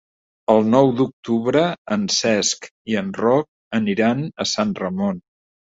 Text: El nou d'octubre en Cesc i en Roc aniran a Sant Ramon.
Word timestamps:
El 0.53 0.63
nou 0.75 0.87
d'octubre 1.01 1.63
en 1.97 2.09
Cesc 2.15 2.67
i 2.95 2.99
en 3.05 3.15
Roc 3.21 3.53
aniran 3.83 4.29
a 4.47 4.53
Sant 4.57 4.75
Ramon. 4.85 5.27